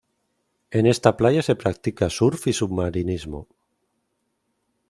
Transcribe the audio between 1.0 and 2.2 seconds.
playa se practica